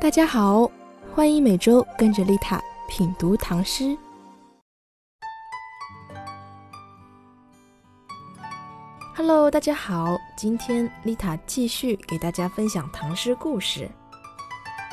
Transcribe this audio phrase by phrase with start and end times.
[0.00, 0.68] 大家好，
[1.14, 3.94] 欢迎每周跟着丽塔品读唐诗。
[9.14, 13.90] Hello，大家好，今天丽塔继续给大家分享唐诗故事。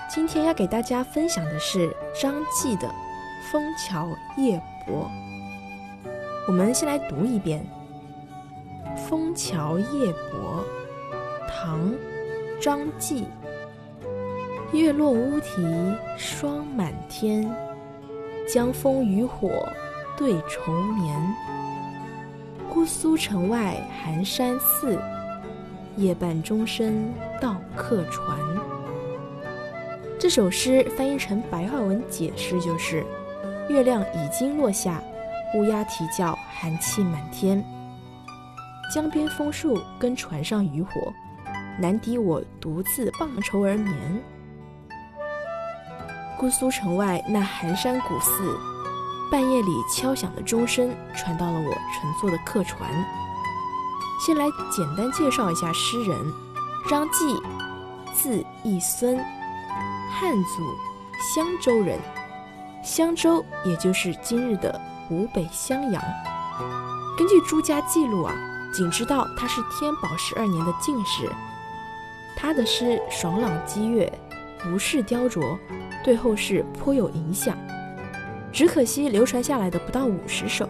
[0.09, 2.89] 今天要给大家分享的是张继的
[3.49, 5.09] 《枫桥夜泊》。
[6.49, 7.65] 我们先来读一遍
[9.07, 10.65] 《枫桥夜泊》，
[11.47, 11.79] 唐·
[12.61, 13.25] 张继。
[14.73, 15.65] 月落乌啼
[16.17, 17.49] 霜满天，
[18.53, 19.65] 江枫渔火
[20.17, 21.35] 对愁眠。
[22.69, 24.99] 姑苏城外寒山寺，
[25.95, 28.37] 夜半钟声到客船。
[30.19, 33.05] 这首诗翻译成白话文解释就是：
[33.69, 35.01] 月亮已经落下，
[35.55, 37.63] 乌鸦啼叫，寒气满天。
[38.93, 40.91] 江边枫树跟船上渔火，
[41.79, 43.95] 难敌我独自傍愁而眠。
[46.37, 48.59] 姑苏城外那寒山古寺，
[49.31, 52.87] 半夜里敲响的钟声传到了我乘坐的客船。
[54.23, 56.15] 先来简单介绍一下诗人
[56.87, 57.41] 张继，
[58.13, 59.17] 字义孙。
[60.11, 60.63] 汉族，
[61.33, 61.99] 襄州人，
[62.83, 66.01] 襄州也就是今日的湖北襄阳。
[67.17, 68.33] 根据朱家记录啊，
[68.71, 71.27] 仅知道他是天宝十二年的进士。
[72.35, 74.11] 他的诗爽朗激越，
[74.63, 75.57] 不是雕琢，
[76.03, 77.57] 对后世颇有影响。
[78.51, 80.67] 只可惜流传下来的不到五十首。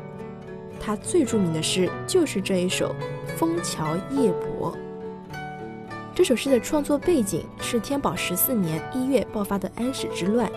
[0.80, 2.94] 他最著名的诗就是这一首
[3.38, 4.72] 《枫桥夜泊》。
[6.14, 10.50] 这首诗的创作背景是天宝十四年一月爆发的安史之乱。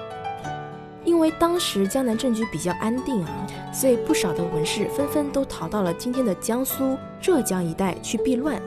[1.04, 8.60] 因为当时江南政局比较安定啊，所以不少的文士纷纷都逃到了今天的江苏、浙江一带去避乱，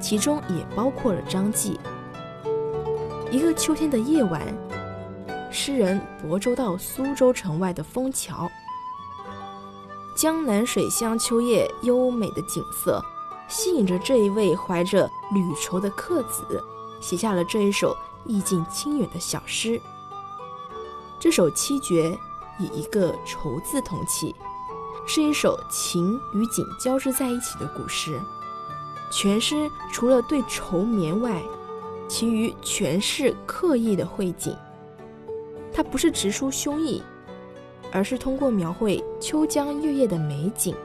[0.00, 1.78] 其中也包括了张继。
[3.34, 4.40] 一个秋天的夜晚，
[5.50, 8.48] 诗人泊舟到苏州城外的枫桥，
[10.16, 13.04] 江南水乡秋夜优美的景色。
[13.48, 16.62] 吸引着这一位怀着旅愁的客子，
[17.00, 19.82] 写下了这一首意境清远的小诗。
[21.18, 22.16] 这首七绝
[22.60, 24.32] 以一个愁字同起，
[25.08, 28.16] 是一首情与景交织在一起的古诗。
[29.10, 31.42] 全诗除了对愁眠外，
[32.14, 34.56] 其余全是刻意的绘景。
[35.72, 37.02] 它不是直抒胸臆，
[37.90, 40.76] 而是通过描绘秋江月夜的美景。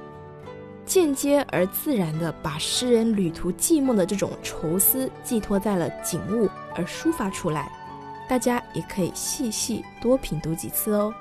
[0.88, 7.72] 间接而自然地把诗人旅途寂寞的这种愁思寄托在了景物而抒发出来，
[8.28, 11.14] 大家也可以细细多品读几次哦。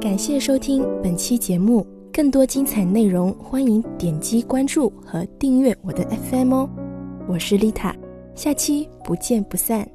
[0.00, 6.68] 感谢收听本期节目，更多精彩内容欢迎点击关注和订阅我的 FM 哦。
[7.26, 7.96] 我是丽塔，
[8.34, 9.88] 下期不见不散。